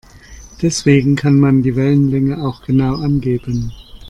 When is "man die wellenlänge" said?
1.39-2.43